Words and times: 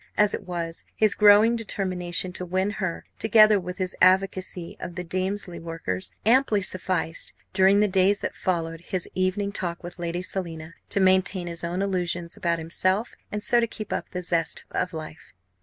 As 0.17 0.33
it 0.33 0.47
was, 0.47 0.83
his 0.95 1.13
growing 1.13 1.55
determination 1.55 2.33
to 2.33 2.43
win 2.43 2.71
her, 2.81 3.05
together 3.19 3.59
with 3.59 3.77
his 3.77 3.95
advocacy 4.01 4.75
of 4.79 4.95
the 4.95 5.03
Damesley 5.03 5.59
workers 5.59 6.11
amply 6.25 6.61
sufficed, 6.63 7.33
during 7.53 7.81
the 7.81 7.87
days 7.87 8.21
that 8.21 8.33
followed 8.33 8.81
his 8.81 9.07
evening 9.13 9.51
talk 9.51 9.83
with 9.83 9.99
Lady 9.99 10.23
Selina, 10.23 10.73
to 10.89 10.99
maintain 10.99 11.45
his 11.45 11.63
own 11.63 11.83
illusions 11.83 12.35
about 12.35 12.57
himself 12.57 13.13
and 13.31 13.43
so 13.43 13.59
to 13.59 13.67
keep 13.67 13.93
up 13.93 14.09
the 14.09 14.23
zest 14.23 14.65
of 14.71 14.91
life. 14.91 15.33